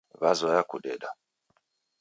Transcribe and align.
W'azoya 0.21 0.61
kudeda 0.69 1.09